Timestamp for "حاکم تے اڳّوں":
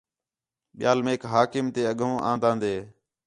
1.33-2.15